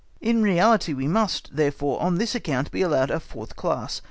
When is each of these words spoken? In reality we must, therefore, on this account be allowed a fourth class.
In 0.19 0.41
reality 0.41 0.93
we 0.93 1.07
must, 1.07 1.55
therefore, 1.55 2.01
on 2.01 2.15
this 2.17 2.33
account 2.33 2.71
be 2.71 2.81
allowed 2.81 3.11
a 3.11 3.19
fourth 3.19 3.55
class. 3.55 3.99